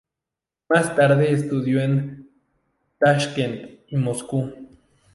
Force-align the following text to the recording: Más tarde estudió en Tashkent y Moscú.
Más 0.67 0.95
tarde 0.95 1.31
estudió 1.31 1.79
en 1.79 2.27
Tashkent 2.99 3.81
y 3.89 3.97
Moscú. 3.97 4.51